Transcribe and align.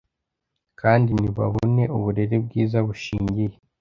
kandi 0.81 1.09
ntibabone 1.19 1.83
uburere 1.97 2.35
bwiza 2.45 2.77
bushingiye 2.87 3.55